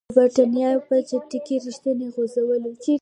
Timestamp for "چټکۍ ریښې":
1.09-1.91